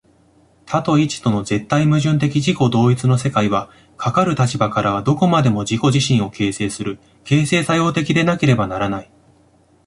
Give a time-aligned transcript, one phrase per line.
[0.65, 9.11] 多と一との絶対矛盾的自己同一の世界は、かかる立場からはどこまでも自己自身を形成する、形成作用的でなければならない。